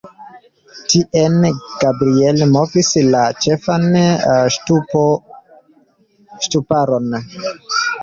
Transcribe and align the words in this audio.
Tien 0.93 1.35
Gabriel 1.83 2.41
movis 2.57 2.91
la 3.11 3.23
ĉefan 3.45 3.87
ŝtuparon. 4.59 7.23